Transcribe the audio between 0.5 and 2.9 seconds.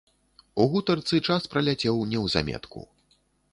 У гутарцы час праляцеў неўзаметку.